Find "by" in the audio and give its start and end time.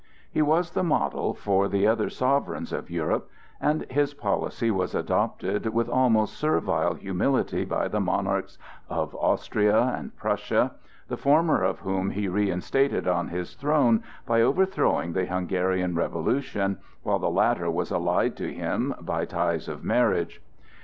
7.65-7.87, 14.25-14.41, 19.01-19.25